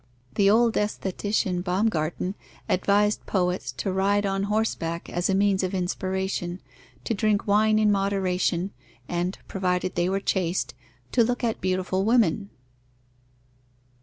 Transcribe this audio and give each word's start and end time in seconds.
The 0.33 0.49
old 0.49 0.73
aesthetician 0.77 1.61
Baumgarten 1.63 2.33
advised 2.67 3.23
poets 3.27 3.71
to 3.73 3.91
ride 3.93 4.25
on 4.25 4.45
horseback, 4.45 5.11
as 5.11 5.29
a 5.29 5.35
means 5.35 5.61
of 5.61 5.75
inspiration, 5.75 6.59
to 7.03 7.13
drink 7.13 7.45
wine 7.45 7.77
in 7.77 7.91
moderation, 7.91 8.71
and 9.07 9.37
(provided 9.47 9.93
they 9.93 10.09
were 10.09 10.19
chaste) 10.19 10.73
to 11.11 11.23
look 11.23 11.43
at 11.43 11.61
beautiful 11.61 12.03
women. 12.03 12.49